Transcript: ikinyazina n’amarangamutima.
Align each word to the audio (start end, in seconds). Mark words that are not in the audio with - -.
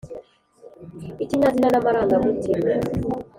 ikinyazina 1.23 1.67
n’amarangamutima. 1.69 2.69